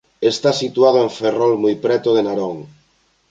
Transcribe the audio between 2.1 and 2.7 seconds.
de Narón.